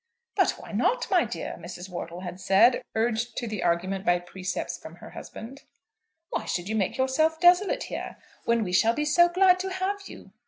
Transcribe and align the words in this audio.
"But 0.35 0.55
why 0.57 0.71
not, 0.71 1.05
my 1.11 1.25
dear?" 1.25 1.57
Mrs. 1.59 1.87
Wortle 1.87 2.21
had 2.21 2.39
said, 2.39 2.81
urged 2.95 3.37
to 3.37 3.47
the 3.47 3.61
argument 3.61 4.03
by 4.03 4.17
precepts 4.17 4.75
from 4.75 4.95
her 4.95 5.11
husband. 5.11 5.61
"Why 6.31 6.45
should 6.45 6.67
you 6.67 6.75
make 6.75 6.97
yourself 6.97 7.39
desolate 7.39 7.83
here, 7.83 8.17
when 8.45 8.63
we 8.63 8.73
shall 8.73 8.95
be 8.95 9.05
so 9.05 9.29
glad 9.29 9.59
to 9.59 9.69
have 9.69 10.07
you?" 10.07 10.31